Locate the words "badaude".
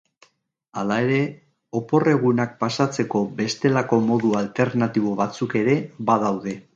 6.11-6.57